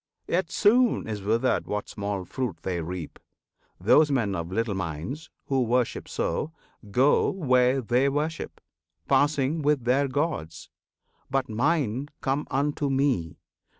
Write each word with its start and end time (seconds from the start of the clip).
Yet 0.25 0.49
soon 0.49 1.07
is 1.07 1.21
withered 1.21 1.67
what 1.67 1.87
small 1.87 2.25
fruit 2.25 2.57
they 2.63 2.81
reap: 2.81 3.19
Those 3.79 4.09
men 4.09 4.33
of 4.33 4.51
little 4.51 4.73
minds, 4.73 5.29
who 5.45 5.61
worship 5.61 6.07
so, 6.09 6.51
Go 6.89 7.29
where 7.29 7.81
they 7.81 8.09
worship, 8.09 8.59
passing 9.07 9.61
with 9.61 9.83
their 9.83 10.07
gods. 10.07 10.71
But 11.29 11.49
Mine 11.49 12.07
come 12.19 12.47
unto 12.49 12.89
me! 12.89 13.37